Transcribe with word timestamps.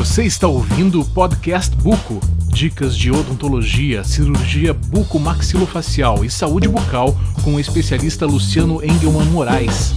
Você 0.00 0.24
está 0.24 0.48
ouvindo 0.48 0.98
o 1.02 1.04
podcast 1.04 1.76
Buco. 1.76 2.20
Dicas 2.48 2.96
de 2.96 3.10
odontologia, 3.10 4.02
cirurgia 4.02 4.72
bucomaxilofacial 4.72 6.24
e 6.24 6.30
saúde 6.30 6.66
bucal 6.66 7.14
com 7.44 7.56
o 7.56 7.60
especialista 7.60 8.24
Luciano 8.24 8.82
Engelman 8.82 9.26
Moraes. 9.26 9.92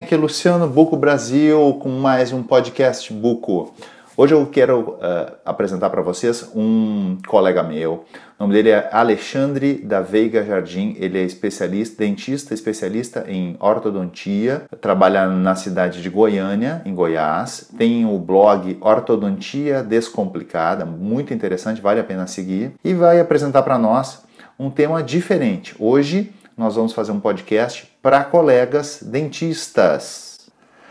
Aqui 0.00 0.14
é 0.14 0.16
Luciano 0.16 0.66
Buco 0.66 0.96
Brasil 0.96 1.78
com 1.82 1.90
mais 1.90 2.32
um 2.32 2.42
podcast 2.42 3.12
Buco. 3.12 3.74
Hoje 4.16 4.32
eu 4.32 4.46
quero 4.46 4.92
uh, 4.92 5.36
apresentar 5.44 5.90
para 5.90 6.00
vocês 6.00 6.50
um 6.54 7.18
colega 7.26 7.62
meu. 7.62 8.06
O 8.36 8.42
nome 8.42 8.54
dele 8.54 8.70
é 8.70 8.88
Alexandre 8.90 9.74
da 9.74 10.00
Veiga 10.00 10.44
Jardim. 10.44 10.96
Ele 10.98 11.18
é 11.18 11.22
especialista, 11.22 12.02
dentista, 12.02 12.52
especialista 12.52 13.24
em 13.28 13.56
ortodontia. 13.60 14.64
Trabalha 14.80 15.28
na 15.28 15.54
cidade 15.54 16.02
de 16.02 16.10
Goiânia, 16.10 16.82
em 16.84 16.92
Goiás. 16.92 17.70
Tem 17.78 18.04
o 18.04 18.18
blog 18.18 18.76
Ortodontia 18.80 19.84
Descomplicada, 19.84 20.84
muito 20.84 21.32
interessante, 21.32 21.80
vale 21.80 22.00
a 22.00 22.04
pena 22.04 22.26
seguir. 22.26 22.72
E 22.84 22.92
vai 22.92 23.20
apresentar 23.20 23.62
para 23.62 23.78
nós 23.78 24.24
um 24.58 24.68
tema 24.68 25.00
diferente. 25.00 25.76
Hoje 25.78 26.32
nós 26.56 26.74
vamos 26.74 26.92
fazer 26.92 27.12
um 27.12 27.20
podcast 27.20 27.88
para 28.02 28.24
colegas 28.24 29.00
dentistas. 29.00 30.34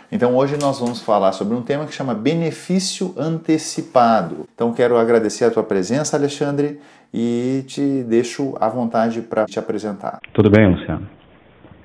Então 0.09 0.35
hoje 0.35 0.55
nós 0.57 0.79
vamos 0.79 1.01
falar 1.01 1.31
sobre 1.31 1.55
um 1.55 1.61
tema 1.63 1.87
que 1.87 1.93
chama 1.93 2.13
benefício 2.13 3.13
antecipado. 3.17 4.47
Então 4.53 4.71
quero 4.71 4.95
agradecer 4.95 5.43
a 5.43 5.49
tua 5.49 5.63
presença, 5.63 6.15
Alexandre, 6.15 6.79
e 7.13 7.63
te 7.67 8.03
deixo 8.03 8.55
à 8.59 8.67
vontade 8.67 9.21
para 9.21 9.45
te 9.45 9.59
apresentar. 9.59 10.19
Tudo 10.33 10.49
bem, 10.49 10.67
Luciano. 10.67 11.07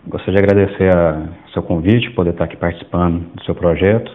Gostaria 0.06 0.40
de 0.40 0.50
agradecer 0.50 0.90
o 1.46 1.52
seu 1.52 1.62
convite, 1.62 2.10
poder 2.12 2.30
estar 2.30 2.44
aqui 2.44 2.56
participando 2.56 3.26
do 3.34 3.44
seu 3.44 3.54
projeto. 3.54 4.10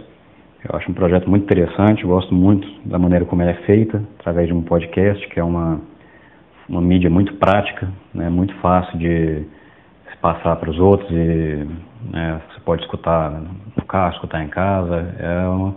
Eu 0.68 0.76
acho 0.76 0.90
um 0.90 0.94
projeto 0.94 1.30
muito 1.30 1.44
interessante, 1.44 2.04
gosto 2.04 2.34
muito 2.34 2.68
da 2.84 2.98
maneira 2.98 3.26
como 3.26 3.44
ele 3.44 3.52
é 3.52 3.62
feita, 3.66 4.02
através 4.20 4.48
de 4.48 4.54
um 4.54 4.62
podcast, 4.64 5.28
que 5.28 5.40
é 5.40 5.44
uma, 5.44 5.80
uma 6.68 6.82
mídia 6.82 7.10
muito 7.10 7.36
prática, 7.36 7.92
né, 8.14 8.30
muito 8.30 8.56
fácil 8.56 8.98
de 8.98 9.44
se 10.10 10.18
passar 10.20 10.56
para 10.56 10.72
os 10.72 10.80
outros 10.80 11.12
e 11.12 11.68
né, 12.12 12.42
você 12.50 12.62
pode 12.62 12.82
escutar 12.82 13.30
no 13.76 13.86
carro, 13.86 14.14
escutar 14.14 14.44
em 14.44 14.48
casa. 14.48 15.14
É 15.20 15.48
um, 15.48 15.76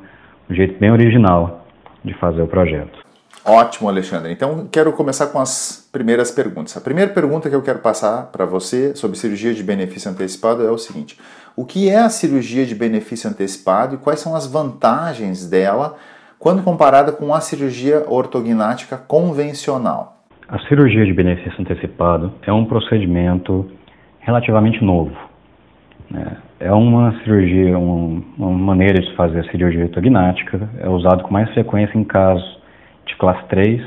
um 0.48 0.54
jeito 0.54 0.78
bem 0.78 0.92
original 0.92 1.66
de 2.04 2.14
fazer 2.14 2.40
o 2.40 2.46
projeto. 2.46 3.05
Ótimo, 3.48 3.88
Alexandre. 3.88 4.32
Então, 4.32 4.66
quero 4.72 4.92
começar 4.92 5.28
com 5.28 5.38
as 5.38 5.88
primeiras 5.92 6.32
perguntas. 6.32 6.76
A 6.76 6.80
primeira 6.80 7.12
pergunta 7.12 7.48
que 7.48 7.54
eu 7.54 7.62
quero 7.62 7.78
passar 7.78 8.32
para 8.32 8.44
você 8.44 8.92
sobre 8.96 9.16
cirurgia 9.16 9.54
de 9.54 9.62
benefício 9.62 10.10
antecipado 10.10 10.66
é 10.66 10.70
o 10.70 10.76
seguinte: 10.76 11.16
o 11.54 11.64
que 11.64 11.88
é 11.88 11.98
a 11.98 12.08
cirurgia 12.08 12.66
de 12.66 12.74
benefício 12.74 13.30
antecipado 13.30 13.94
e 13.94 13.98
quais 13.98 14.18
são 14.18 14.34
as 14.34 14.50
vantagens 14.50 15.48
dela 15.48 15.94
quando 16.40 16.60
comparada 16.64 17.12
com 17.12 17.32
a 17.32 17.40
cirurgia 17.40 18.04
ortognática 18.08 18.96
convencional? 18.96 20.24
A 20.48 20.58
cirurgia 20.66 21.04
de 21.04 21.12
benefício 21.12 21.60
antecipado 21.60 22.32
é 22.42 22.52
um 22.52 22.64
procedimento 22.64 23.70
relativamente 24.18 24.84
novo. 24.84 25.16
Né? 26.10 26.36
É 26.58 26.72
uma 26.72 27.16
cirurgia, 27.22 27.78
uma 27.78 28.50
maneira 28.50 29.00
de 29.00 29.14
fazer 29.14 29.38
a 29.38 29.50
cirurgia 29.52 29.84
ortognática, 29.84 30.68
é 30.80 30.88
usado 30.88 31.22
com 31.22 31.32
mais 31.32 31.48
frequência 31.52 31.96
em 31.96 32.02
casos 32.02 32.65
de 33.06 33.16
classe 33.16 33.44
3, 33.48 33.82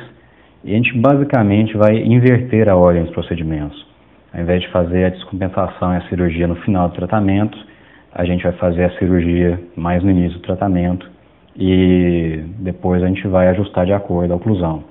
e 0.63 0.73
a 0.73 0.75
gente 0.75 0.97
basicamente 0.97 1.77
vai 1.77 1.97
inverter 1.97 2.67
a 2.67 2.75
ordem 2.75 3.03
dos 3.03 3.13
procedimentos. 3.13 3.87
Ao 4.33 4.41
invés 4.41 4.61
de 4.61 4.69
fazer 4.69 5.05
a 5.05 5.09
descompensação 5.09 5.93
e 5.93 5.97
a 5.97 6.01
cirurgia 6.09 6.47
no 6.47 6.55
final 6.57 6.89
do 6.89 6.95
tratamento, 6.95 7.57
a 8.13 8.25
gente 8.25 8.43
vai 8.43 8.53
fazer 8.53 8.85
a 8.85 8.97
cirurgia 8.97 9.59
mais 9.75 10.03
no 10.03 10.11
início 10.11 10.39
do 10.39 10.43
tratamento 10.43 11.09
e 11.55 12.43
depois 12.59 13.03
a 13.03 13.07
gente 13.07 13.27
vai 13.27 13.47
ajustar 13.49 13.85
de 13.85 13.93
acordo 13.93 14.33
a 14.33 14.35
oclusão. 14.35 14.83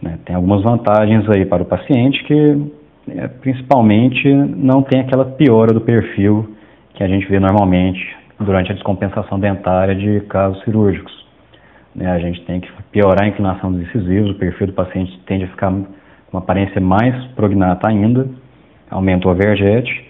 Né? 0.00 0.18
Tem 0.24 0.36
algumas 0.36 0.62
vantagens 0.62 1.28
aí 1.30 1.44
para 1.46 1.62
o 1.62 1.66
paciente 1.66 2.22
que 2.24 2.72
é, 3.08 3.28
principalmente 3.28 4.32
não 4.32 4.82
tem 4.82 5.00
aquela 5.00 5.24
piora 5.24 5.72
do 5.72 5.80
perfil 5.80 6.54
que 6.94 7.02
a 7.02 7.08
gente 7.08 7.26
vê 7.26 7.38
normalmente 7.38 8.00
durante 8.38 8.70
a 8.70 8.74
descompensação 8.74 9.38
dentária 9.38 9.94
de 9.94 10.20
casos 10.26 10.62
cirúrgicos. 10.64 11.23
Né, 11.94 12.10
a 12.10 12.18
gente 12.18 12.40
tem 12.44 12.60
que 12.60 12.68
piorar 12.90 13.24
a 13.24 13.28
inclinação 13.28 13.72
dos 13.72 13.82
incisivos, 13.82 14.30
o 14.30 14.34
perfil 14.34 14.66
do 14.66 14.72
paciente 14.72 15.16
tende 15.26 15.44
a 15.44 15.48
ficar 15.48 15.70
com 15.70 15.86
uma 16.32 16.40
aparência 16.40 16.80
mais 16.80 17.24
prognata 17.32 17.88
ainda, 17.88 18.28
aumenta 18.90 19.28
o 19.28 19.30
overjet 19.30 20.04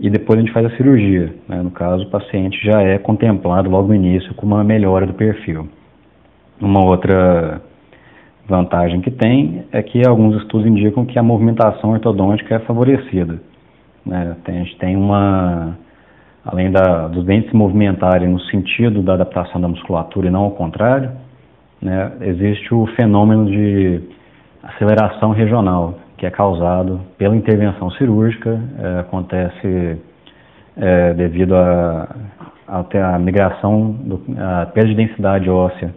e 0.00 0.10
depois 0.10 0.38
a 0.38 0.42
gente 0.42 0.52
faz 0.52 0.66
a 0.66 0.76
cirurgia. 0.76 1.32
Né, 1.48 1.62
no 1.62 1.70
caso, 1.70 2.04
o 2.04 2.10
paciente 2.10 2.58
já 2.64 2.82
é 2.82 2.98
contemplado 2.98 3.70
logo 3.70 3.88
no 3.88 3.94
início 3.94 4.34
com 4.34 4.46
uma 4.46 4.64
melhora 4.64 5.06
do 5.06 5.14
perfil. 5.14 5.68
Uma 6.60 6.84
outra 6.84 7.62
vantagem 8.48 9.00
que 9.00 9.10
tem 9.10 9.64
é 9.70 9.82
que 9.82 10.06
alguns 10.06 10.42
estudos 10.42 10.66
indicam 10.66 11.06
que 11.06 11.18
a 11.18 11.22
movimentação 11.22 11.90
ortodôntica 11.90 12.56
é 12.56 12.58
favorecida. 12.60 13.40
Né? 14.04 14.36
Tem, 14.44 14.56
a 14.56 14.64
gente 14.64 14.76
tem 14.78 14.96
uma, 14.96 15.78
além 16.44 16.70
da, 16.70 17.08
dos 17.08 17.24
dentes 17.24 17.50
se 17.50 17.56
movimentarem 17.56 18.28
no 18.28 18.40
sentido 18.42 19.02
da 19.02 19.14
adaptação 19.14 19.60
da 19.60 19.68
musculatura 19.68 20.28
e 20.28 20.30
não 20.30 20.44
ao 20.44 20.50
contrário, 20.52 21.10
né, 21.80 22.12
existe 22.20 22.74
o 22.74 22.86
fenômeno 22.96 23.46
de 23.46 24.02
aceleração 24.62 25.32
regional, 25.32 25.98
que 26.16 26.26
é 26.26 26.30
causado 26.30 27.00
pela 27.16 27.34
intervenção 27.34 27.90
cirúrgica, 27.92 28.60
é, 28.78 29.00
acontece 29.00 29.98
é, 30.76 31.14
devido 31.14 31.54
à 31.54 32.08
a, 32.68 32.78
a, 32.78 33.14
a, 33.16 33.18
migração, 33.18 33.90
do, 33.90 34.22
a 34.38 34.66
perda 34.66 34.90
de 34.90 34.94
densidade 34.94 35.50
óssea 35.50 35.92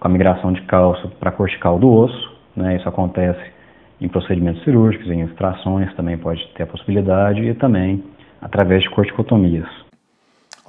com 0.00 0.08
a 0.08 0.10
migração 0.10 0.52
de 0.52 0.62
cálcio 0.62 1.10
para 1.20 1.30
cortical 1.30 1.78
do 1.78 1.88
osso. 1.88 2.32
Né? 2.56 2.76
Isso 2.76 2.88
acontece 2.88 3.40
em 4.00 4.08
procedimentos 4.08 4.64
cirúrgicos, 4.64 5.08
em 5.08 5.20
extrações 5.20 5.94
também 5.94 6.16
pode 6.16 6.44
ter 6.54 6.64
a 6.64 6.66
possibilidade 6.66 7.42
e 7.42 7.54
também 7.54 8.02
através 8.40 8.82
de 8.82 8.90
corticotomias. 8.90 9.68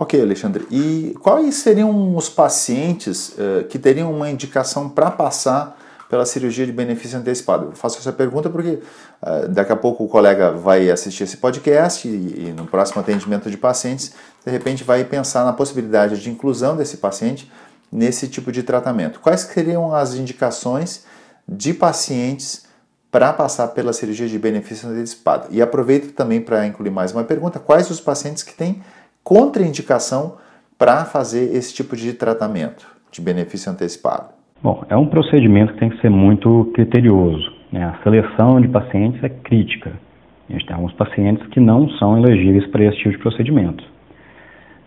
Ok, 0.02 0.20
Alexandre. 0.20 0.66
E 0.72 1.16
quais 1.22 1.56
seriam 1.56 2.16
os 2.16 2.28
pacientes 2.28 3.30
uh, 3.38 3.66
que 3.70 3.78
teriam 3.78 4.12
uma 4.12 4.30
indicação 4.30 4.90
para 4.90 5.12
passar 5.12 5.78
pela 6.10 6.26
cirurgia 6.26 6.66
de 6.66 6.72
benefício 6.72 7.20
antecipado? 7.20 7.68
Eu 7.68 7.72
faço 7.74 8.00
essa 8.00 8.12
pergunta 8.12 8.50
porque 8.50 8.80
uh, 9.22 9.48
daqui 9.48 9.72
a 9.72 9.76
pouco 9.76 10.04
o 10.04 10.08
colega 10.08 10.52
vai 10.52 10.90
assistir 10.90 11.26
esse 11.26 11.38
podcast 11.38 12.08
e, 12.08 12.48
e, 12.48 12.54
no 12.58 12.66
próximo 12.66 13.00
atendimento 13.00 13.50
de 13.50 13.58
pacientes, 13.58 14.16
de 14.44 14.52
repente 14.52 14.84
vai 14.84 15.04
pensar 15.04 15.46
na 15.46 15.54
possibilidade 15.54 16.20
de 16.20 16.32
inclusão 16.32 16.76
desse 16.76 16.98
paciente 16.98 17.52
nesse 17.92 18.28
tipo 18.28 18.52
de 18.52 18.64
tratamento. 18.64 19.20
Quais 19.20 19.42
seriam 19.42 19.94
as 19.94 20.16
indicações 20.16 21.06
de 21.48 21.76
pacientes 21.76 22.66
para 23.12 23.34
passar 23.34 23.68
pela 23.70 23.92
cirurgia 23.92 24.28
de 24.28 24.40
benefício 24.40 24.90
antecipado? 24.90 25.48
E 25.52 25.62
aproveito 25.62 26.14
também 26.14 26.40
para 26.40 26.66
incluir 26.66 26.90
mais 26.90 27.14
uma 27.14 27.24
pergunta: 27.24 27.60
quais 27.60 27.92
os 27.92 28.00
pacientes 28.00 28.42
que 28.42 28.56
têm 28.56 28.82
contraindicação 29.24 30.38
para 30.78 31.06
fazer 31.06 31.56
esse 31.56 31.74
tipo 31.74 31.96
de 31.96 32.14
tratamento 32.14 32.88
de 33.12 33.22
benefício 33.22 33.72
antecipado? 33.72 34.30
Bom, 34.64 34.84
é 34.90 34.96
um 34.96 35.08
procedimento 35.08 35.74
que 35.74 35.80
tem 35.80 35.90
que 35.90 36.00
ser 36.02 36.10
muito 36.10 36.72
criterioso. 36.74 37.52
Né? 37.72 37.84
A 37.84 38.02
seleção 38.04 38.62
de 38.62 38.68
pacientes 38.68 39.24
é 39.24 39.30
crítica. 39.30 39.92
A 40.50 40.54
gente 40.54 40.66
tem 40.66 40.76
alguns 40.76 40.94
pacientes 40.94 41.46
que 41.48 41.60
não 41.60 41.90
são 41.92 42.18
elegíveis 42.18 42.68
para 42.68 42.84
esse 42.84 42.98
tipo 42.98 43.12
de 43.12 43.18
procedimento. 43.18 43.84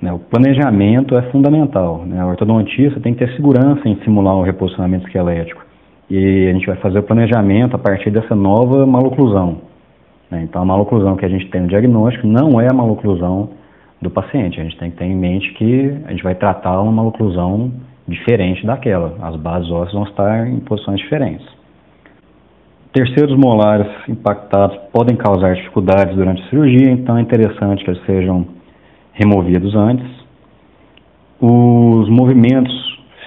Né? 0.01 0.13
O 0.13 0.19
planejamento 0.19 1.17
é 1.17 1.23
fundamental. 1.31 2.05
Né? 2.05 2.21
A 2.21 2.27
ortodontista 2.27 3.01
tem 3.01 3.15
que 3.15 3.25
ter 3.25 3.35
segurança 3.35 3.89
em 3.89 3.97
simular 4.05 4.37
o 4.37 4.43
reposicionamento 4.43 5.07
esquelético. 5.07 5.65
E 6.11 6.49
a 6.49 6.53
gente 6.53 6.67
vai 6.67 6.77
fazer 6.77 6.99
o 6.99 7.03
planejamento 7.03 7.77
a 7.77 7.79
partir 7.79 8.11
dessa 8.11 8.35
nova 8.35 8.87
maloclusão. 8.87 9.59
Né? 10.31 10.43
Então, 10.43 10.63
a 10.63 10.65
maloclusão 10.65 11.17
que 11.17 11.25
a 11.25 11.29
gente 11.29 11.49
tem 11.51 11.63
no 11.63 11.69
diagnóstico 11.69 12.27
não 12.27 12.61
é 12.61 12.67
a 12.71 12.75
maloclusão 12.75 13.51
do 14.01 14.11
paciente. 14.11 14.61
A 14.61 14.65
gente 14.65 14.79
tem 14.79 14.91
que 14.91 14.99
ter 14.99 15.07
em 15.07 15.17
mente 15.17 15.53
que 15.55 15.97
a 16.07 16.11
gente 16.11 16.23
vai 16.23 16.35
tratar 16.35 16.81
uma 16.81 16.93
maloclusão 16.93 17.73
diferente 18.07 18.65
daquela. 18.67 19.17
As 19.23 19.37
bases 19.37 19.71
ósseas 19.71 19.95
vão 19.95 20.05
estar 20.05 20.47
em 20.47 20.61
posições 20.61 21.01
diferentes. 21.01 21.47
Terceiros 22.93 23.37
molares 23.37 23.89
impactados 24.09 24.77
podem 24.93 25.17
causar 25.17 25.55
dificuldades 25.55 26.15
durante 26.15 26.43
a 26.43 26.49
cirurgia, 26.49 26.93
então 26.93 27.19
é 27.19 27.23
interessante 27.23 27.83
que 27.83 27.91
eles 27.91 28.05
sejam 28.07 28.47
removidos 29.13 29.75
antes. 29.75 30.07
Os 31.41 32.09
movimentos 32.09 32.73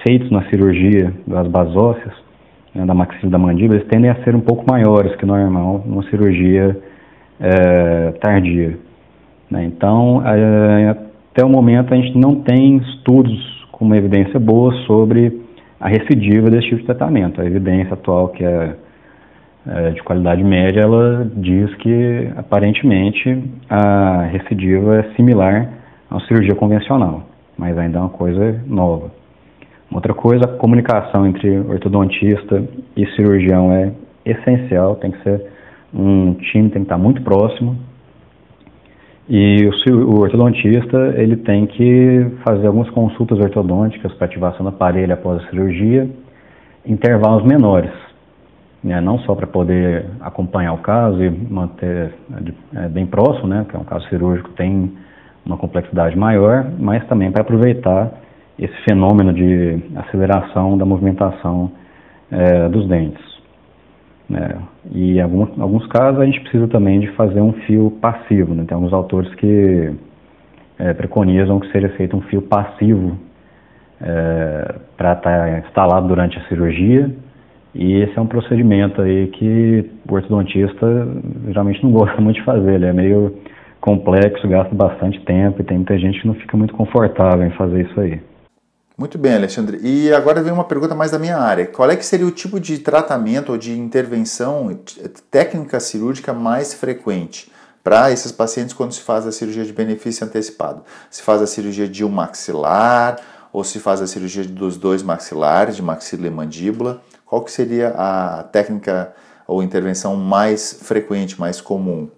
feitos 0.06 0.30
na 0.30 0.48
cirurgia 0.48 1.12
das 1.26 1.46
bases 1.48 1.76
ósseas, 1.76 2.14
né, 2.74 2.84
da 2.84 2.94
maxila 2.94 3.30
da 3.30 3.38
mandíbula, 3.38 3.78
eles 3.78 3.88
tendem 3.88 4.10
a 4.10 4.16
ser 4.24 4.34
um 4.34 4.40
pouco 4.40 4.64
maiores 4.68 5.14
que 5.16 5.26
normal 5.26 5.82
numa 5.86 6.02
cirurgia 6.04 6.76
é, 7.40 8.12
tardia. 8.20 8.78
Né? 9.50 9.64
Então, 9.64 10.22
é, 10.26 10.90
até 11.30 11.44
o 11.44 11.48
momento 11.48 11.92
a 11.92 11.96
gente 11.96 12.16
não 12.18 12.36
tem 12.36 12.76
estudos 12.78 13.66
com 13.72 13.84
uma 13.84 13.96
evidência 13.96 14.38
boa 14.38 14.72
sobre 14.86 15.40
a 15.80 15.88
recidiva 15.88 16.50
desse 16.50 16.68
tipo 16.68 16.80
de 16.80 16.86
tratamento. 16.86 17.40
A 17.40 17.44
evidência 17.44 17.94
atual 17.94 18.28
que 18.28 18.44
é 18.44 18.74
é, 19.68 19.90
de 19.90 20.02
qualidade 20.02 20.42
média, 20.42 20.80
ela 20.80 21.30
diz 21.36 21.74
que 21.76 22.32
aparentemente 22.36 23.44
a 23.68 24.22
recidiva 24.22 25.00
é 25.00 25.14
similar 25.14 25.68
uma 26.10 26.20
cirurgia 26.20 26.54
convencional, 26.54 27.24
mas 27.56 27.76
ainda 27.76 27.98
é 27.98 28.00
uma 28.00 28.08
coisa 28.08 28.62
nova. 28.66 29.10
Outra 29.90 30.12
coisa, 30.12 30.44
a 30.44 30.48
comunicação 30.48 31.26
entre 31.26 31.58
ortodontista 31.60 32.62
e 32.96 33.06
cirurgião 33.14 33.72
é 33.72 33.92
essencial, 34.24 34.96
tem 34.96 35.10
que 35.10 35.22
ser 35.22 35.46
um 35.92 36.34
time 36.34 36.68
tem 36.68 36.82
que 36.82 36.86
estar 36.86 36.98
muito 36.98 37.22
próximo. 37.22 37.76
E 39.28 39.68
o, 39.90 39.94
o 39.94 40.20
ortodontista 40.20 41.14
ele 41.16 41.36
tem 41.36 41.66
que 41.66 42.26
fazer 42.44 42.66
algumas 42.66 42.88
consultas 42.90 43.38
ortodônticas 43.38 44.12
para 44.14 44.26
ativação 44.26 44.64
do 44.64 44.68
aparelho 44.68 45.12
após 45.12 45.42
a 45.42 45.50
cirurgia, 45.50 46.08
intervalos 46.86 47.44
menores, 47.44 47.92
né, 48.82 49.00
não 49.00 49.18
só 49.20 49.34
para 49.34 49.46
poder 49.46 50.06
acompanhar 50.20 50.72
o 50.72 50.78
caso 50.78 51.22
e 51.22 51.30
manter 51.30 52.14
é, 52.74 52.88
bem 52.88 53.06
próximo, 53.06 53.48
né, 53.48 53.66
que 53.68 53.76
é 53.76 53.78
um 53.78 53.84
caso 53.84 54.08
cirúrgico 54.08 54.50
tem 54.50 54.92
uma 55.44 55.56
complexidade 55.56 56.16
maior, 56.16 56.66
mas 56.78 57.06
também 57.06 57.30
para 57.30 57.42
aproveitar 57.42 58.12
esse 58.58 58.74
fenômeno 58.84 59.32
de 59.32 59.82
aceleração 59.96 60.76
da 60.76 60.84
movimentação 60.84 61.70
é, 62.30 62.68
dos 62.68 62.86
dentes. 62.88 63.24
Né? 64.28 64.58
E 64.92 65.16
em 65.16 65.20
alguns, 65.20 65.58
alguns 65.58 65.86
casos 65.86 66.20
a 66.20 66.24
gente 66.24 66.40
precisa 66.40 66.68
também 66.68 67.00
de 67.00 67.08
fazer 67.12 67.40
um 67.40 67.52
fio 67.52 67.90
passivo. 68.00 68.54
Né? 68.54 68.64
Tem 68.66 68.74
alguns 68.74 68.92
autores 68.92 69.32
que 69.36 69.92
é, 70.78 70.92
preconizam 70.92 71.60
que 71.60 71.70
seja 71.72 71.88
feito 71.90 72.16
um 72.16 72.20
fio 72.22 72.42
passivo 72.42 73.16
é, 74.00 74.74
para 74.96 75.12
estar 75.12 75.22
tá 75.22 75.58
instalado 75.60 76.08
durante 76.08 76.38
a 76.38 76.48
cirurgia. 76.48 77.10
E 77.74 77.94
esse 77.96 78.18
é 78.18 78.20
um 78.20 78.26
procedimento 78.26 79.00
aí 79.00 79.28
que 79.28 79.90
o 80.08 80.14
ortodontista 80.14 80.86
geralmente 81.46 81.82
não 81.82 81.92
gosta 81.92 82.20
muito 82.20 82.36
de 82.36 82.44
fazer. 82.44 82.74
Ele 82.74 82.86
é 82.86 82.92
meio 82.92 83.34
complexo, 83.80 84.48
gasta 84.48 84.74
bastante 84.74 85.20
tempo 85.20 85.60
e 85.60 85.64
tem 85.64 85.78
muita 85.78 85.96
gente 85.98 86.20
que 86.20 86.26
não 86.26 86.34
fica 86.34 86.56
muito 86.56 86.74
confortável 86.74 87.46
em 87.46 87.50
fazer 87.50 87.82
isso 87.82 88.00
aí. 88.00 88.20
Muito 88.98 89.16
bem, 89.16 89.36
Alexandre. 89.36 89.78
E 89.80 90.12
agora 90.12 90.42
vem 90.42 90.52
uma 90.52 90.64
pergunta 90.64 90.92
mais 90.92 91.12
da 91.12 91.20
minha 91.20 91.38
área. 91.38 91.64
Qual 91.68 91.88
é 91.88 91.94
que 91.94 92.04
seria 92.04 92.26
o 92.26 92.32
tipo 92.32 92.58
de 92.58 92.80
tratamento 92.80 93.52
ou 93.52 93.56
de 93.56 93.78
intervenção 93.78 94.76
técnica 95.30 95.78
cirúrgica 95.78 96.32
mais 96.32 96.74
frequente 96.74 97.48
para 97.84 98.10
esses 98.10 98.32
pacientes 98.32 98.74
quando 98.74 98.92
se 98.92 99.00
faz 99.00 99.24
a 99.24 99.30
cirurgia 99.30 99.64
de 99.64 99.72
benefício 99.72 100.26
antecipado? 100.26 100.82
Se 101.08 101.22
faz 101.22 101.40
a 101.40 101.46
cirurgia 101.46 101.88
de 101.88 102.04
um 102.04 102.08
maxilar 102.08 103.20
ou 103.52 103.62
se 103.62 103.78
faz 103.78 104.02
a 104.02 104.06
cirurgia 104.08 104.42
dos 104.42 104.76
dois 104.76 105.00
maxilares, 105.00 105.76
de 105.76 105.82
maxila 105.82 106.26
e 106.26 106.30
mandíbula? 106.30 107.00
Qual 107.24 107.44
que 107.44 107.52
seria 107.52 107.94
a 107.96 108.42
técnica 108.42 109.14
ou 109.46 109.62
intervenção 109.62 110.16
mais 110.16 110.72
frequente, 110.72 111.38
mais 111.38 111.60
comum? 111.60 112.10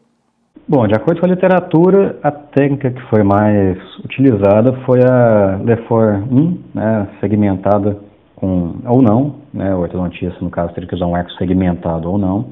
Bom, 0.70 0.86
de 0.86 0.94
acordo 0.94 1.18
com 1.18 1.26
a 1.26 1.30
literatura, 1.30 2.16
a 2.22 2.30
técnica 2.30 2.92
que 2.92 3.02
foi 3.08 3.24
mais 3.24 3.76
utilizada 4.04 4.72
foi 4.86 5.00
a 5.02 5.58
Lefort 5.64 6.22
1, 6.30 6.58
né, 6.72 7.08
segmentada 7.18 7.98
com, 8.36 8.76
ou 8.86 9.02
não, 9.02 9.34
né, 9.52 9.74
o 9.74 9.80
ortodontista, 9.80 10.38
no 10.40 10.48
caso, 10.48 10.72
teria 10.72 10.88
que 10.88 10.94
usar 10.94 11.06
um 11.06 11.16
arco 11.16 11.32
segmentado 11.32 12.08
ou 12.08 12.16
não, 12.16 12.50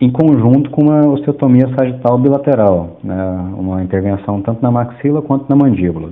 em 0.00 0.10
conjunto 0.10 0.68
com 0.70 0.82
uma 0.82 1.06
osteotomia 1.06 1.68
sagital 1.78 2.18
bilateral, 2.18 2.98
né, 3.04 3.52
uma 3.56 3.84
intervenção 3.84 4.42
tanto 4.42 4.60
na 4.60 4.72
maxila 4.72 5.22
quanto 5.22 5.48
na 5.48 5.54
mandíbula. 5.54 6.10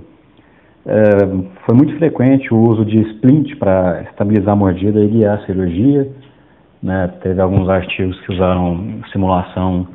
É, 0.87 1.27
foi 1.67 1.75
muito 1.75 1.99
frequente 1.99 2.55
o 2.55 2.71
uso 2.71 2.85
de 2.85 3.01
splint 3.15 3.57
para 3.57 4.03
estabilizar 4.03 4.53
a 4.53 4.57
mordida 4.57 5.01
e 5.01 5.09
guiar 5.09 5.41
a 5.41 5.45
cirurgia. 5.45 6.09
Né, 6.81 7.11
teve 7.21 7.41
alguns 7.41 7.69
artigos 7.69 8.17
que 8.21 8.33
usaram 8.33 9.01
simulação 9.11 9.89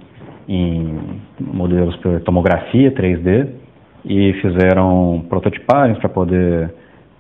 em 0.50 1.22
modelos 1.40 1.96
por 1.98 2.20
tomografia 2.22 2.92
3D 2.92 3.48
e 4.04 4.34
fizeram 4.42 5.24
prototipagens 5.30 6.00
para 6.00 6.10
poder 6.10 6.74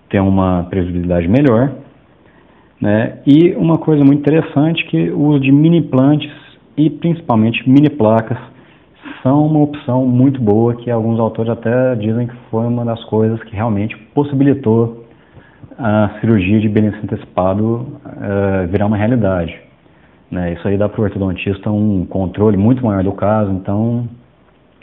ter 0.09 0.19
uma 0.19 0.63
previsibilidade 0.63 1.27
melhor. 1.27 1.71
Né? 2.81 3.19
E 3.27 3.53
uma 3.55 3.77
coisa 3.77 4.03
muito 4.03 4.19
interessante 4.19 4.83
que 4.87 5.11
o 5.11 5.19
uso 5.27 5.41
de 5.41 5.51
mini 5.51 5.77
implantes 5.77 6.31
e 6.75 6.89
principalmente 6.89 7.69
mini 7.69 7.89
placas 7.89 8.37
são 9.21 9.45
uma 9.45 9.59
opção 9.59 10.07
muito 10.07 10.41
boa 10.41 10.75
que 10.75 10.89
alguns 10.89 11.19
autores 11.19 11.51
até 11.51 11.93
dizem 11.95 12.25
que 12.25 12.35
foi 12.49 12.65
uma 12.65 12.83
das 12.83 13.03
coisas 13.05 13.41
que 13.43 13.55
realmente 13.55 13.95
possibilitou 14.15 15.05
a 15.77 16.17
cirurgia 16.19 16.59
de 16.59 16.67
benefício 16.67 17.03
antecipado 17.03 17.85
uh, 18.05 18.67
virar 18.69 18.87
uma 18.87 18.97
realidade. 18.97 19.68
Né? 20.31 20.53
Isso 20.53 20.67
aí 20.67 20.77
dá 20.77 20.87
para 20.87 21.01
o 21.01 21.03
ortodontista 21.03 21.71
um 21.71 22.05
controle 22.05 22.57
muito 22.57 22.83
maior 22.83 23.03
do 23.03 23.11
caso, 23.13 23.51
então 23.51 24.07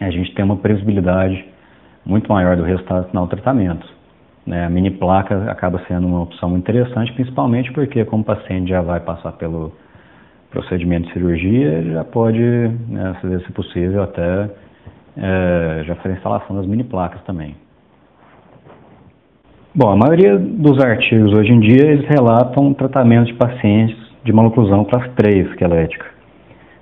a 0.00 0.10
gente 0.10 0.34
tem 0.34 0.44
uma 0.44 0.56
previsibilidade 0.56 1.44
muito 2.04 2.30
maior 2.30 2.56
do 2.56 2.62
resultado 2.62 3.08
final 3.08 3.26
do 3.26 3.30
tratamento. 3.30 3.86
Né? 4.46 4.64
A 4.64 4.70
mini 4.70 4.90
placa 4.90 5.50
acaba 5.50 5.80
sendo 5.88 6.06
uma 6.06 6.22
opção 6.22 6.56
interessante, 6.56 7.12
principalmente 7.12 7.72
porque 7.72 8.04
como 8.04 8.22
o 8.22 8.26
paciente 8.26 8.68
já 8.68 8.80
vai 8.80 9.00
passar 9.00 9.32
pelo 9.32 9.72
procedimento 10.50 11.08
de 11.08 11.12
cirurgia, 11.12 11.72
ele 11.72 11.92
já 11.92 12.04
pode, 12.04 12.40
né, 12.40 13.16
se 13.44 13.52
possível, 13.52 14.02
até 14.02 14.48
é, 15.16 15.82
já 15.84 15.94
fazer 15.96 16.14
a 16.14 16.16
instalação 16.16 16.56
das 16.56 16.66
mini 16.66 16.84
placas 16.84 17.20
também. 17.22 17.56
Bom, 19.74 19.90
a 19.90 19.96
maioria 19.96 20.38
dos 20.38 20.82
artigos 20.82 21.32
hoje 21.32 21.52
em 21.52 21.60
dia 21.60 21.90
eles 21.90 22.08
relatam 22.08 22.72
tratamento 22.72 23.26
de 23.26 23.34
pacientes 23.34 24.05
de 24.26 24.32
maloclusão 24.32 24.84
classe 24.84 25.08
3 25.10 25.48
esquelética. 25.48 26.04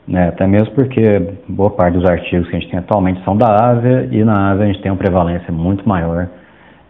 Né? 0.09 0.29
Até 0.29 0.47
mesmo 0.47 0.75
porque 0.75 1.03
boa 1.49 1.71
parte 1.71 1.97
dos 1.99 2.09
artigos 2.09 2.49
que 2.49 2.57
a 2.57 2.59
gente 2.59 2.71
tem 2.71 2.79
atualmente 2.79 3.23
são 3.25 3.37
da 3.37 3.55
Ásia 3.55 4.09
e 4.11 4.25
na 4.25 4.51
Ásia 4.51 4.65
a 4.65 4.67
gente 4.67 4.83
tem 4.83 4.91
uma 4.91 4.99
prevalência 4.99 5.53
muito 5.53 5.89
maior 5.89 6.29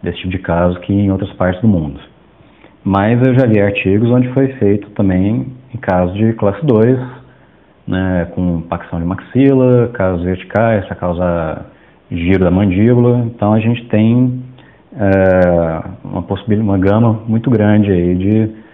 desse 0.01 0.17
tipo 0.17 0.29
de 0.29 0.39
caso 0.39 0.79
que 0.79 0.93
em 0.93 1.11
outras 1.11 1.31
partes 1.33 1.61
do 1.61 1.67
mundo. 1.67 1.99
Mas 2.83 3.19
eu 3.25 3.33
já 3.37 3.45
vi 3.47 3.59
artigos 3.59 4.09
onde 4.09 4.27
foi 4.29 4.47
feito 4.53 4.89
também 4.91 5.47
em 5.73 5.77
casos 5.77 6.15
de 6.15 6.33
classe 6.33 6.63
2, 6.65 6.99
né, 7.87 8.27
com 8.35 8.61
pacção 8.61 8.99
de 8.99 9.05
maxila, 9.05 9.89
casos 9.93 10.23
verticais 10.23 10.85
para 10.85 10.95
causar 10.95 11.65
giro 12.11 12.43
da 12.43 12.51
mandíbula. 12.51 13.25
Então 13.25 13.53
a 13.53 13.59
gente 13.59 13.85
tem 13.87 14.43
é, 14.95 15.81
uma, 16.03 16.21
possibilidade, 16.21 16.69
uma 16.69 16.77
gama 16.77 17.21
muito 17.27 17.49
grande 17.49 17.91
aí 17.91 18.15
de 18.15 18.64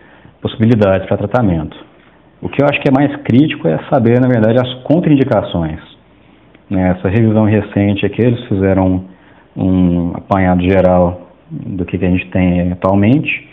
possibilidades 0.41 1.07
para 1.07 1.17
tratamento. 1.17 1.77
O 2.41 2.49
que 2.49 2.61
eu 2.61 2.67
acho 2.67 2.81
que 2.81 2.89
é 2.89 2.91
mais 2.91 3.15
crítico 3.23 3.67
é 3.67 3.77
saber, 3.89 4.19
na 4.19 4.27
verdade, 4.27 4.59
as 4.59 4.73
contraindicações. 4.83 5.79
Nessa 6.69 7.07
revisão 7.07 7.45
recente 7.45 8.05
aqui, 8.05 8.21
eles 8.21 8.43
fizeram 8.47 9.05
um 9.55 10.11
apanhado 10.15 10.63
geral 10.63 11.29
do 11.49 11.85
que, 11.85 11.97
que 11.97 12.05
a 12.05 12.09
gente 12.09 12.27
tem 12.31 12.71
atualmente, 12.71 13.49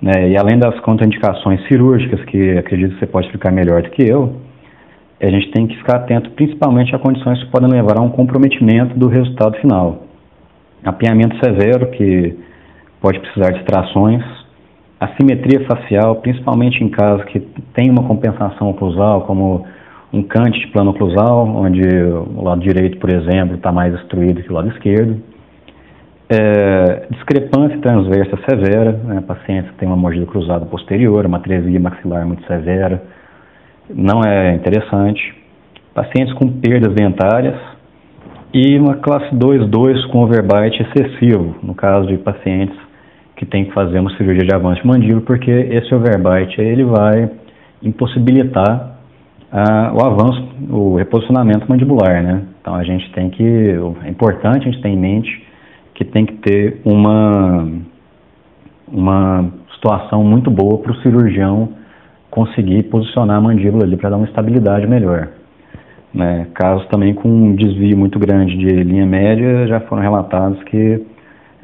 né, 0.00 0.30
e 0.30 0.36
além 0.36 0.58
das 0.58 0.78
contraindicações 0.80 1.66
cirúrgicas, 1.68 2.24
que 2.24 2.58
acredito 2.58 2.94
que 2.94 3.00
você 3.00 3.06
pode 3.06 3.26
explicar 3.26 3.52
melhor 3.52 3.82
do 3.82 3.90
que 3.90 4.02
eu, 4.02 4.36
a 5.20 5.30
gente 5.30 5.52
tem 5.52 5.66
que 5.66 5.76
ficar 5.76 5.98
atento 5.98 6.30
principalmente 6.30 6.94
a 6.94 6.98
condições 6.98 7.38
que 7.44 7.50
podem 7.50 7.70
levar 7.70 7.98
a 7.98 8.02
um 8.02 8.10
comprometimento 8.10 8.98
do 8.98 9.06
resultado 9.06 9.56
final. 9.58 10.04
Apanhamento 10.84 11.36
severo, 11.44 11.90
que 11.92 12.36
pode 13.00 13.20
precisar 13.20 13.52
de 13.52 13.60
extrações, 13.60 14.24
a 15.02 15.16
simetria 15.16 15.66
facial, 15.66 16.14
principalmente 16.16 16.82
em 16.84 16.88
casos 16.88 17.24
que 17.24 17.40
tem 17.74 17.90
uma 17.90 18.04
compensação 18.04 18.70
oclusal, 18.70 19.22
como 19.22 19.66
um 20.12 20.22
cante 20.22 20.60
de 20.60 20.68
plano 20.68 20.92
oclusal, 20.92 21.44
onde 21.44 21.82
o 21.82 22.40
lado 22.40 22.60
direito, 22.60 22.98
por 22.98 23.10
exemplo, 23.12 23.56
está 23.56 23.72
mais 23.72 23.92
destruído 23.92 24.40
que 24.40 24.48
o 24.48 24.54
lado 24.54 24.68
esquerdo. 24.68 25.20
É, 26.30 27.06
discrepância 27.10 27.78
transversa 27.80 28.38
severa, 28.48 28.92
né, 28.92 29.20
pacientes 29.26 29.72
que 29.72 29.78
têm 29.78 29.88
uma 29.88 29.96
mordida 29.96 30.24
cruzada 30.24 30.64
posterior, 30.66 31.26
uma 31.26 31.38
atresia 31.38 31.80
maxilar 31.80 32.24
muito 32.24 32.46
severa, 32.46 33.02
não 33.90 34.22
é 34.22 34.54
interessante. 34.54 35.34
Pacientes 35.92 36.32
com 36.34 36.46
perdas 36.46 36.94
dentárias 36.94 37.58
e 38.54 38.78
uma 38.78 38.94
classe 38.98 39.34
2-2 39.34 40.06
com 40.12 40.22
overbite 40.22 40.80
excessivo, 40.80 41.56
no 41.60 41.74
caso 41.74 42.06
de 42.06 42.18
pacientes 42.18 42.91
que 43.42 43.46
tem 43.46 43.64
que 43.64 43.72
fazer 43.72 43.98
uma 43.98 44.16
cirurgia 44.16 44.44
de 44.44 44.54
avanço 44.54 44.80
de 44.82 44.86
mandíbula, 44.86 45.20
porque 45.22 45.50
esse 45.50 45.92
overbite 45.92 46.60
ele 46.60 46.84
vai 46.84 47.28
impossibilitar 47.82 48.98
uh, 49.52 49.96
o 49.96 50.06
avanço, 50.06 50.48
o 50.70 50.94
reposicionamento 50.94 51.68
mandibular, 51.68 52.22
né? 52.22 52.42
Então 52.60 52.72
a 52.76 52.84
gente 52.84 53.10
tem 53.12 53.30
que, 53.30 53.42
é 54.04 54.08
importante 54.08 54.68
a 54.68 54.70
gente 54.70 54.80
ter 54.80 54.90
em 54.90 54.96
mente 54.96 55.44
que 55.92 56.04
tem 56.04 56.24
que 56.24 56.34
ter 56.34 56.80
uma, 56.84 57.68
uma 58.86 59.50
situação 59.74 60.22
muito 60.22 60.48
boa 60.48 60.78
para 60.78 60.92
o 60.92 60.96
cirurgião 61.02 61.70
conseguir 62.30 62.84
posicionar 62.84 63.38
a 63.38 63.40
mandíbula 63.40 63.82
ali 63.82 63.96
para 63.96 64.10
dar 64.10 64.18
uma 64.18 64.26
estabilidade 64.26 64.86
melhor. 64.86 65.30
Né? 66.14 66.46
Casos 66.54 66.86
também 66.86 67.12
com 67.12 67.28
um 67.28 67.56
desvio 67.56 67.98
muito 67.98 68.20
grande 68.20 68.56
de 68.56 68.66
linha 68.84 69.04
média 69.04 69.66
já 69.66 69.80
foram 69.80 70.00
relatados 70.00 70.62
que 70.62 71.04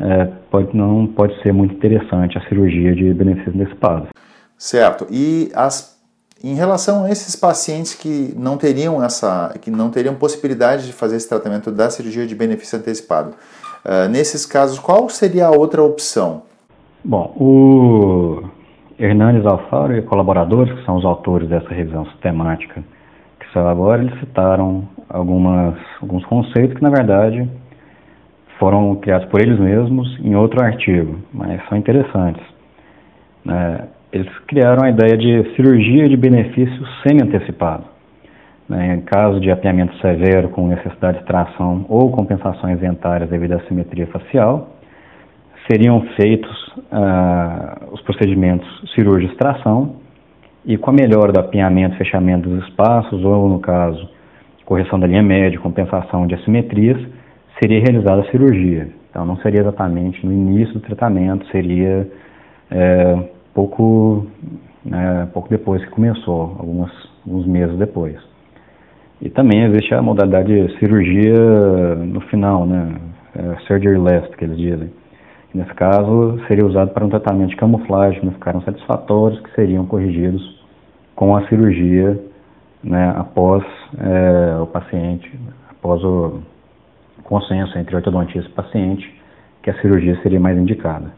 é, 0.00 0.28
pode, 0.50 0.76
não 0.76 1.07
pode 1.07 1.40
ser 1.43 1.52
muito 1.52 1.75
interessante 1.75 2.38
a 2.38 2.49
cirurgia 2.49 2.95
de 2.95 3.12
benefício 3.14 3.52
antecipado. 3.55 4.09
Certo. 4.57 5.07
E 5.11 5.50
as, 5.55 5.99
em 6.43 6.55
relação 6.55 7.05
a 7.05 7.11
esses 7.11 7.37
pacientes 7.37 7.95
que 7.95 8.35
não 8.37 8.57
teriam 8.57 9.02
essa, 9.02 9.55
que 9.61 9.71
não 9.71 9.90
teriam 9.90 10.14
possibilidade 10.14 10.87
de 10.87 10.93
fazer 10.93 11.17
esse 11.17 11.28
tratamento 11.28 11.71
da 11.71 11.90
cirurgia 11.90 12.26
de 12.26 12.35
benefício 12.35 12.78
antecipado, 12.78 13.31
uh, 13.85 14.09
nesses 14.09 14.45
casos, 14.45 14.78
qual 14.78 15.09
seria 15.09 15.47
a 15.47 15.50
outra 15.50 15.83
opção? 15.83 16.43
Bom, 17.05 17.33
o 17.37 18.43
Hernandes 18.99 19.47
Alfaro 19.47 19.97
e 19.97 20.02
colaboradores, 20.02 20.76
que 20.76 20.85
são 20.85 20.97
os 20.97 21.05
autores 21.05 21.49
dessa 21.49 21.69
revisão 21.69 22.05
sistemática 22.07 22.83
que 23.38 23.52
saiu 23.52 23.69
agora, 23.69 24.02
eles 24.02 24.19
citaram 24.19 24.88
algumas, 25.09 25.78
alguns 26.02 26.25
conceitos 26.26 26.76
que, 26.76 26.83
na 26.83 26.90
verdade, 26.90 27.49
foram 28.59 28.95
criados 28.97 29.29
por 29.29 29.41
eles 29.41 29.59
mesmos 29.59 30.19
em 30.21 30.35
outro 30.35 30.62
artigo, 30.62 31.19
mas 31.33 31.61
são 31.69 31.79
interessantes. 31.79 32.43
Né? 33.45 33.88
Eles 34.12 34.29
criaram 34.47 34.85
a 34.85 34.91
ideia 34.91 35.17
de 35.17 35.55
cirurgia 35.55 36.09
de 36.09 36.17
benefício 36.17 36.87
semi-antecipado. 37.07 37.85
Né? 38.69 38.95
Em 38.95 39.00
caso 39.03 39.41
de 39.41 39.50
apiamento 39.50 39.97
severo 39.99 40.49
com 40.50 40.67
necessidade 40.67 41.19
de 41.19 41.23
extração 41.25 41.87
ou 41.88 42.11
compensações 42.11 42.79
dentárias 42.81 43.31
devido 43.31 43.53
à 43.53 43.61
simetria 43.61 44.07
facial, 44.09 44.71
seriam 45.71 46.00
feitos 46.21 46.73
ah, 46.91 47.79
os 47.93 48.00
procedimentos 48.03 48.67
cirúrgicos 48.95 49.29
de 49.29 49.33
extração 49.33 49.97
e 50.65 50.77
com 50.77 50.91
a 50.91 50.93
melhora 50.93 51.33
do 51.33 51.41
apiamento 51.41 51.95
e 51.95 51.99
fechamento 51.99 52.49
dos 52.49 52.67
espaços, 52.67 53.25
ou 53.25 53.49
no 53.49 53.61
caso, 53.61 54.09
correção 54.65 54.99
da 54.99 55.07
linha 55.07 55.23
média, 55.23 55.59
compensação 55.61 56.27
de 56.27 56.35
assimetrias, 56.35 57.00
seria 57.61 57.81
realizada 57.81 58.23
a 58.23 58.31
cirurgia. 58.31 58.88
Então 59.11 59.25
não 59.25 59.37
seria 59.38 59.61
exatamente 59.61 60.25
no 60.25 60.33
início 60.33 60.75
do 60.75 60.81
tratamento, 60.81 61.47
seria 61.49 62.09
é, 62.71 63.19
pouco, 63.55 64.27
né, 64.85 65.29
pouco 65.33 65.49
depois 65.49 65.85
que 65.85 65.91
começou, 65.91 66.57
algumas, 66.59 66.91
alguns 67.27 67.47
meses 67.47 67.77
depois. 67.79 68.17
E 69.21 69.29
também 69.29 69.65
existe 69.65 69.93
a 69.95 70.00
modalidade 70.00 70.69
de 70.69 70.79
cirurgia 70.79 71.35
no 71.97 72.21
final, 72.23 72.65
né, 72.67 72.95
é, 73.35 73.57
surgery 73.67 73.99
last, 73.99 74.37
que 74.37 74.45
eles 74.45 74.57
dizem. 74.57 74.91
Nesse 75.53 75.75
caso, 75.75 76.38
seria 76.47 76.65
usado 76.65 76.91
para 76.91 77.05
um 77.05 77.09
tratamento 77.09 77.50
de 77.50 77.57
camuflagem, 77.57 78.21
não 78.23 78.33
ficaram 78.33 78.61
satisfatórios, 78.62 79.41
que 79.41 79.50
seriam 79.55 79.87
corrigidos 79.87 80.59
com 81.17 81.35
a 81.35 81.49
cirurgia 81.49 82.21
né, 82.85 83.12
após 83.17 83.65
é, 83.99 84.61
o 84.61 84.67
paciente, 84.67 85.29
após 85.71 86.05
o 86.05 86.41
consenso 87.25 87.78
entre 87.78 87.94
ortodontista 87.96 88.48
e 88.48 88.52
paciente, 88.52 89.22
que 89.62 89.70
a 89.70 89.80
cirurgia 89.80 90.18
seria 90.22 90.40
mais 90.40 90.56
indicada. 90.56 91.12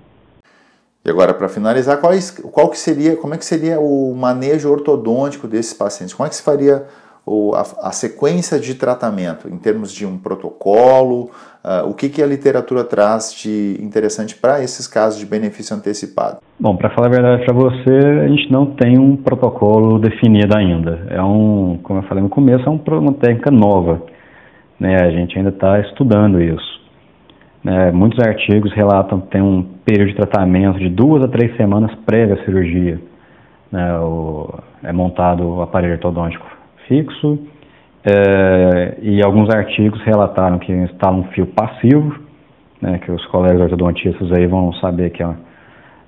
E 1.04 1.08
agora, 1.08 1.32
para 1.32 1.48
finalizar, 1.48 1.98
qual, 1.98 2.12
qual 2.52 2.68
que 2.68 2.78
seria, 2.78 3.16
como 3.16 3.32
é 3.32 3.38
que 3.38 3.44
seria 3.44 3.80
o 3.80 4.14
manejo 4.14 4.70
ortodôntico 4.70 5.48
desses 5.48 5.72
pacientes? 5.72 6.14
Como 6.14 6.26
é 6.26 6.28
que 6.28 6.36
se 6.36 6.42
faria 6.42 6.84
o, 7.24 7.54
a, 7.54 7.60
a, 7.88 7.90
sequência 7.90 8.60
de 8.60 8.74
tratamento 8.74 9.48
em 9.48 9.56
termos 9.56 9.92
de 9.92 10.04
um 10.04 10.18
protocolo? 10.18 11.30
Uh, 11.64 11.88
o 11.88 11.94
que, 11.94 12.10
que 12.10 12.22
a 12.22 12.26
literatura 12.26 12.84
traz 12.84 13.32
de 13.32 13.78
interessante 13.80 14.34
para 14.34 14.62
esses 14.62 14.86
casos 14.86 15.18
de 15.18 15.24
benefício 15.24 15.74
antecipado? 15.74 16.38
Bom, 16.58 16.76
para 16.76 16.90
falar 16.90 17.06
a 17.06 17.10
verdade 17.10 17.44
para 17.46 17.54
você, 17.54 17.96
a 18.22 18.28
gente 18.28 18.52
não 18.52 18.66
tem 18.66 18.98
um 18.98 19.16
protocolo 19.16 19.98
definido 19.98 20.54
ainda. 20.54 21.06
É 21.08 21.22
um, 21.22 21.78
como 21.82 22.00
eu 22.00 22.02
falei 22.02 22.22
no 22.22 22.28
começo, 22.28 22.62
é 22.66 22.70
um, 22.70 22.80
uma 22.98 23.14
técnica 23.14 23.50
nova. 23.50 24.02
Né? 24.80 24.96
A 24.96 25.10
gente 25.10 25.36
ainda 25.36 25.50
está 25.50 25.78
estudando 25.80 26.40
isso. 26.40 26.80
Né? 27.62 27.92
Muitos 27.92 28.18
artigos 28.26 28.72
relatam 28.72 29.20
que 29.20 29.28
tem 29.28 29.42
um 29.42 29.62
período 29.84 30.08
de 30.08 30.16
tratamento 30.16 30.78
de 30.78 30.88
duas 30.88 31.22
a 31.22 31.28
três 31.28 31.54
semanas 31.56 31.94
prévia 32.06 32.34
à 32.34 32.44
cirurgia. 32.44 32.98
Né? 33.70 33.98
O, 33.98 34.58
é 34.82 34.92
montado 34.92 35.46
o 35.46 35.62
aparelho 35.62 35.92
ortodôntico 35.92 36.46
fixo, 36.88 37.38
é, 38.04 38.98
e 39.02 39.22
alguns 39.22 39.50
artigos 39.54 40.00
relataram 40.02 40.58
que 40.58 40.72
instala 40.72 41.16
um 41.16 41.24
fio 41.24 41.46
passivo, 41.46 42.18
né, 42.80 42.98
que 42.98 43.12
os 43.12 43.24
colegas 43.26 43.60
ortodontistas 43.60 44.32
aí 44.32 44.46
vão 44.46 44.72
saber 44.74 45.10
que 45.10 45.22
é 45.22 45.26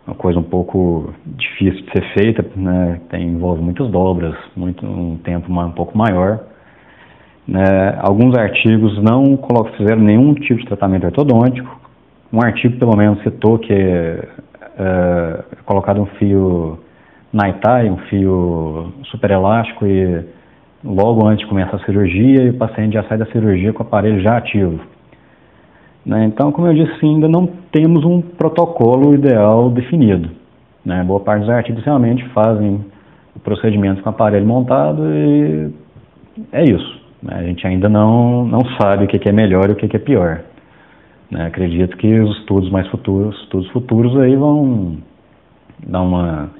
uma 0.07 0.17
coisa 0.17 0.38
um 0.38 0.43
pouco 0.43 1.12
difícil 1.26 1.85
de 1.85 1.93
ser 1.93 2.14
feita, 2.14 2.45
né, 2.57 3.00
tem, 3.11 3.29
envolve 3.29 3.61
muitas 3.61 3.91
dobras, 3.91 4.35
muito, 4.57 4.87
um 4.87 5.19
tempo 5.19 5.52
um 5.52 5.71
pouco 5.71 5.97
maior. 5.97 6.41
Né, 7.46 7.99
alguns 7.99 8.37
artigos 8.37 9.02
não 9.02 9.38
fizeram 9.76 10.00
nenhum 10.00 10.34
tipo 10.34 10.61
de 10.61 10.66
tratamento 10.66 11.04
ortodôntico. 11.04 11.80
Um 12.32 12.40
artigo, 12.42 12.78
pelo 12.78 12.96
menos, 12.96 13.22
citou 13.22 13.58
que 13.58 13.72
é, 13.72 14.28
é 14.78 15.44
colocado 15.64 16.00
um 16.00 16.06
fio 16.06 16.78
Naitai, 17.32 17.90
um 17.90 17.99
fio 18.08 18.92
super 19.04 19.30
elástico 19.30 19.87
e 19.87 20.25
logo 20.84 21.26
antes 21.26 21.44
de 21.44 21.49
começar 21.49 21.76
a 21.76 21.84
cirurgia 21.84 22.44
e 22.44 22.50
o 22.50 22.58
paciente 22.58 22.94
já 22.94 23.04
sai 23.04 23.18
da 23.18 23.26
cirurgia 23.26 23.72
com 23.72 23.82
o 23.82 23.87
aparelho 23.87 24.20
já 24.20 24.37
ativo. 24.37 24.80
Né? 26.04 26.25
Então, 26.25 26.50
como 26.52 26.66
eu 26.66 26.75
disse, 26.75 27.04
ainda 27.04 27.28
não 27.28 27.46
temos 27.70 28.04
um 28.04 28.20
protocolo 28.20 29.14
ideal 29.14 29.70
definido. 29.70 30.30
Né? 30.84 31.02
Boa 31.04 31.20
parte 31.20 31.40
dos 31.42 31.50
artigos 31.50 31.84
realmente 31.84 32.25
fazem 32.30 32.84
o 33.34 33.40
procedimento 33.40 34.02
com 34.02 34.11
o 34.11 34.12
aparelho 34.12 34.46
montado 34.46 35.02
e 35.06 35.70
é 36.52 36.64
isso. 36.64 37.01
Né? 37.23 37.35
A 37.35 37.43
gente 37.43 37.67
ainda 37.67 37.88
não, 37.88 38.45
não 38.45 38.61
sabe 38.81 39.05
o 39.05 39.09
que, 39.09 39.29
é 39.29 39.33
melhor 39.33 39.71
e 39.71 39.73
o 39.73 39.76
que, 39.76 39.95
é 39.95 39.99
pior. 39.99 40.43
Né? 41.31 41.47
Acredito 41.47 41.97
que 41.97 42.21
os 42.21 42.38
estudos 42.38 42.71
mais 42.71 42.87
futuros, 42.88 43.38
estudos 43.43 43.71
futuros 43.71 44.19
aí 44.19 44.35
vão 44.37 44.99
dar 45.87 46.02
uma 46.02 46.50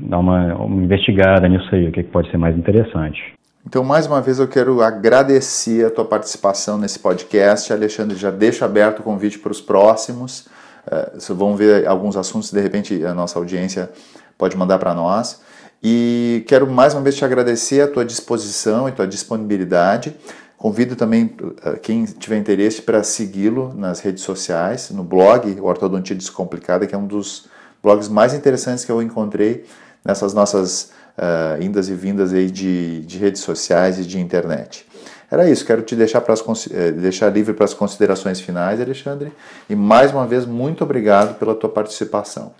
dar 0.00 0.18
uma, 0.18 0.54
uma 0.54 0.82
investigada 0.82 1.46
nisso 1.48 1.68
aí, 1.74 1.88
o 1.88 1.92
que, 1.92 2.02
pode 2.02 2.30
ser 2.30 2.38
mais 2.38 2.56
interessante. 2.56 3.34
Então, 3.66 3.82
mais 3.82 4.06
uma 4.06 4.22
vez, 4.22 4.38
eu 4.38 4.48
quero 4.48 4.80
agradecer 4.80 5.84
a 5.84 5.90
tua 5.90 6.04
participação 6.04 6.78
nesse 6.78 6.98
podcast. 6.98 7.72
Alexandre, 7.72 8.16
já 8.16 8.30
deixa 8.30 8.64
aberto 8.64 9.00
o 9.00 9.02
convite 9.02 9.38
para 9.38 9.50
os 9.50 9.60
próximos. 9.60 10.46
Uh, 10.86 11.34
vão 11.34 11.56
ver 11.56 11.86
alguns 11.86 12.16
assuntos, 12.16 12.52
de 12.52 12.60
repente 12.60 13.04
a 13.04 13.12
nossa 13.12 13.38
audiência 13.38 13.90
pode 14.38 14.56
mandar 14.56 14.78
para 14.78 14.94
nós. 14.94 15.42
E 15.82 16.44
quero 16.48 16.66
mais 16.66 16.94
uma 16.94 17.02
vez 17.02 17.14
te 17.16 17.24
agradecer 17.24 17.80
a 17.80 17.88
tua 17.88 18.04
disposição 18.04 18.88
e 18.88 18.92
tua 18.92 19.06
disponibilidade. 19.06 20.16
Convido 20.56 20.96
também 20.96 21.34
uh, 21.40 21.78
quem 21.80 22.04
tiver 22.04 22.38
interesse 22.38 22.80
para 22.80 23.02
segui-lo 23.02 23.74
nas 23.74 24.00
redes 24.00 24.22
sociais, 24.22 24.90
no 24.90 25.04
blog 25.04 25.60
Ortodontia 25.60 26.16
Descomplicada, 26.16 26.86
que 26.86 26.94
é 26.94 26.98
um 26.98 27.06
dos 27.06 27.46
blogs 27.82 28.08
mais 28.08 28.32
interessantes 28.32 28.84
que 28.84 28.90
eu 28.90 29.02
encontrei 29.02 29.64
nessas 30.04 30.32
nossas 30.32 30.92
uh, 31.18 31.62
indas 31.62 31.88
e 31.88 31.94
vindas 31.94 32.32
aí 32.32 32.50
de, 32.50 33.00
de 33.00 33.18
redes 33.18 33.42
sociais 33.42 33.98
e 33.98 34.04
de 34.04 34.18
internet. 34.18 34.86
Era 35.30 35.48
isso, 35.48 35.64
quero 35.64 35.82
te 35.82 35.96
deixar, 35.96 36.20
pras, 36.20 36.42
eh, 36.70 36.92
deixar 36.92 37.30
livre 37.30 37.52
para 37.52 37.64
as 37.64 37.74
considerações 37.74 38.40
finais, 38.40 38.80
Alexandre, 38.80 39.32
e 39.68 39.74
mais 39.74 40.12
uma 40.12 40.24
vez, 40.24 40.46
muito 40.46 40.84
obrigado 40.84 41.36
pela 41.36 41.52
tua 41.52 41.68
participação. 41.68 42.54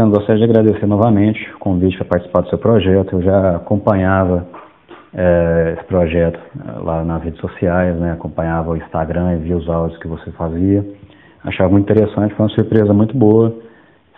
Luciano, 0.00 0.10
gostaria 0.10 0.38
de 0.38 0.44
agradecer 0.44 0.86
novamente 0.86 1.50
o 1.54 1.58
convite 1.58 1.96
para 1.98 2.06
participar 2.06 2.40
do 2.42 2.48
seu 2.48 2.58
projeto. 2.58 3.16
Eu 3.16 3.22
já 3.22 3.56
acompanhava 3.56 4.46
é, 5.12 5.74
esse 5.76 5.84
projeto 5.84 6.38
lá 6.82 7.04
nas 7.04 7.22
redes 7.22 7.40
sociais, 7.40 7.96
né? 7.96 8.12
acompanhava 8.12 8.70
o 8.70 8.76
Instagram 8.76 9.34
e 9.34 9.36
via 9.38 9.56
os 9.56 9.68
áudios 9.68 9.98
que 10.00 10.08
você 10.08 10.30
fazia. 10.32 10.84
Achava 11.44 11.70
muito 11.70 11.90
interessante, 11.90 12.34
foi 12.34 12.46
uma 12.46 12.54
surpresa 12.54 12.92
muito 12.92 13.16
boa 13.16 13.54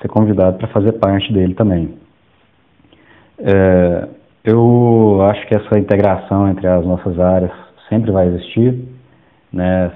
ser 0.00 0.08
convidado 0.08 0.58
para 0.58 0.68
fazer 0.68 0.92
parte 0.92 1.32
dele 1.32 1.54
também. 1.54 1.94
É, 3.38 4.08
eu 4.44 5.18
acho 5.30 5.46
que 5.46 5.54
essa 5.54 5.78
integração 5.78 6.48
entre 6.48 6.66
as 6.66 6.84
nossas 6.84 7.18
áreas 7.18 7.52
sempre 7.88 8.10
vai 8.10 8.26
existir, 8.26 8.84
né, 9.52 9.90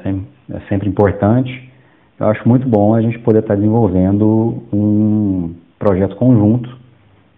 é 0.52 0.60
sempre 0.68 0.88
importante. 0.88 1.72
Eu 2.18 2.28
acho 2.28 2.48
muito 2.48 2.68
bom 2.68 2.94
a 2.94 3.02
gente 3.02 3.18
poder 3.18 3.40
estar 3.40 3.56
desenvolvendo 3.56 4.62
um 4.72 5.54
projeto 5.78 6.16
conjunto, 6.16 6.76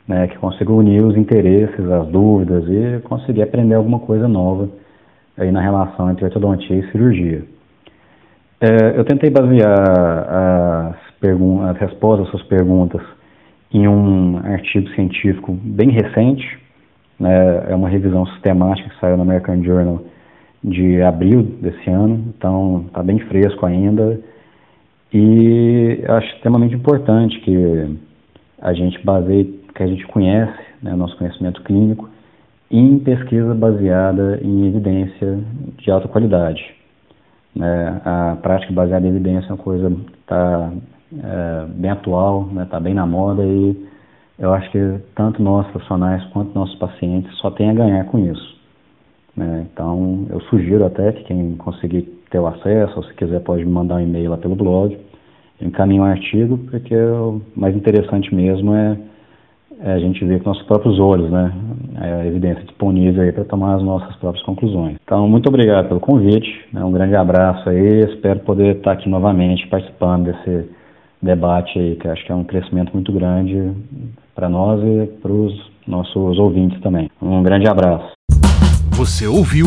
né, 0.07 0.27
que 0.29 0.39
consiga 0.39 0.73
unir 0.73 1.05
os 1.05 1.17
interesses, 1.17 1.91
as 1.91 2.07
dúvidas 2.09 2.65
e 2.69 3.01
conseguir 3.03 3.43
aprender 3.43 3.75
alguma 3.75 3.99
coisa 3.99 4.27
nova 4.27 4.69
aí 5.37 5.53
na 5.53 5.61
relação 5.61 6.11
entre 6.11 6.25
ortodontia 6.25 6.77
e 6.77 6.91
cirurgia. 6.91 7.45
É, 8.61 8.99
eu 8.99 9.05
tentei 9.05 9.31
basear 9.31 9.79
as 10.91 11.09
as 11.71 11.79
respostas 11.79 12.27
às 12.27 12.31
suas 12.31 12.43
perguntas 12.45 13.03
em 13.73 13.89
um 13.89 14.39
artigo 14.39 14.89
científico 14.91 15.53
bem 15.53 15.91
recente, 15.91 16.59
né, 17.19 17.71
é 17.71 17.75
uma 17.75 17.89
revisão 17.89 18.25
sistemática 18.27 18.89
que 18.89 19.01
saiu 19.01 19.17
no 19.17 19.25
American 19.25 19.63
Journal 19.63 20.01
de 20.63 21.03
abril 21.03 21.43
desse 21.43 21.91
ano, 21.91 22.33
então 22.37 22.85
está 22.87 23.03
bem 23.03 23.19
fresco 23.21 23.67
ainda. 23.67 24.21
E 25.13 26.05
acho 26.07 26.35
extremamente 26.35 26.75
importante 26.75 27.41
que 27.41 27.97
a 28.61 28.73
gente 28.73 29.05
baseie, 29.05 29.45
que 29.75 29.83
a 29.83 29.87
gente 29.87 30.07
conhece, 30.09 30.59
né, 30.83 30.95
nosso 30.95 31.17
conhecimento 31.17 31.63
clínico, 31.63 32.09
em 32.71 32.99
pesquisa 32.99 33.55
baseada 33.55 34.39
em 34.43 34.67
evidência 34.67 35.39
de 35.79 35.91
alta 35.91 36.09
qualidade. 36.09 36.63
Né, 37.55 38.01
a 38.05 38.37
prática 38.43 38.73
baseada 38.73 39.07
em 39.07 39.11
evidência 39.11 39.49
é 39.49 39.53
uma 39.53 39.59
coisa 39.59 39.91
que 39.91 40.19
está 40.21 40.73
é, 41.13 41.67
bem 41.69 41.91
atual, 41.91 42.43
está 42.43 42.55
né, 42.55 42.67
tá 42.71 42.81
bem 42.81 42.95
na 42.95 43.07
moda 43.07 43.43
e 43.45 43.89
eu 44.39 44.53
acho 44.53 44.71
que 44.71 45.01
tanto 45.17 45.43
nós 45.43 45.67
profissionais 45.69 46.23
quanto 46.27 46.55
nossos 46.55 46.77
pacientes 46.77 47.35
só 47.39 47.51
tem 47.51 47.71
a 47.71 47.75
ganhar 47.75 48.05
com 48.05 48.19
isso. 48.19 48.57
Né? 49.37 49.67
Então 49.73 50.27
eu 50.31 50.41
sugiro 50.43 50.85
até 50.85 51.13
que 51.13 51.25
quem 51.25 51.57
conseguir 51.57 52.03
ter 52.31 52.39
o 52.39 52.47
acesso, 52.47 52.97
ou 52.97 53.05
se 53.05 53.15
quiser 53.15 53.41
pode 53.41 53.65
me 53.65 53.71
mandar 53.71 53.97
um 53.97 54.01
e-mail 54.01 54.31
lá 54.31 54.37
pelo 54.37 54.55
blog, 54.55 54.99
encaminhe 55.61 56.01
um 56.01 56.05
artigo, 56.05 56.59
porque 56.71 56.95
o 56.95 57.41
mais 57.55 57.75
interessante 57.75 58.35
mesmo 58.35 58.75
é, 58.75 58.97
é 59.81 59.93
a 59.93 59.99
gente 59.99 60.25
ver 60.25 60.41
com 60.41 60.51
nossos 60.51 60.65
próprios 60.65 60.99
olhos, 60.99 61.31
né? 61.31 61.53
A 61.97 62.27
evidência 62.27 62.65
disponível 62.65 63.23
aí 63.23 63.33
para 63.33 63.45
tomar 63.45 63.77
as 63.77 63.83
nossas 63.83 64.15
próprias 64.17 64.45
conclusões. 64.45 64.97
Então, 65.03 65.29
muito 65.29 65.49
obrigado 65.49 65.89
pelo 65.89 66.01
convite, 66.01 66.49
né? 66.73 66.85
um 66.85 66.93
grande 66.93 67.17
abraço 67.17 67.69
aí, 67.69 68.01
espero 68.05 68.41
poder 68.41 68.77
estar 68.77 68.93
aqui 68.93 69.09
novamente 69.09 69.67
participando 69.69 70.27
desse 70.27 70.69
debate 71.21 71.79
aí, 71.79 71.97
que 71.97 72.09
acho 72.09 72.25
que 72.25 72.33
é 72.33 72.35
um 72.35 72.45
crescimento 72.45 72.93
muito 72.93 73.13
grande 73.13 73.73
para 74.35 74.49
nós 74.49 74.81
e 74.83 75.07
para 75.21 75.33
os 75.33 75.71
nossos 75.87 76.39
ouvintes 76.39 76.81
também. 76.81 77.11
Um 77.21 77.43
grande 77.43 77.69
abraço. 77.69 78.13
Você 78.93 79.27
ouviu 79.27 79.67